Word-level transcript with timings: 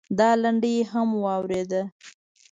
دا 0.19 0.29
لنډۍ 0.41 0.75
هم 0.91 1.07
واورېده. 1.23 1.81